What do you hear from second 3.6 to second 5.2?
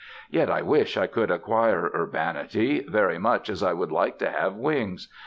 I would like to have wings.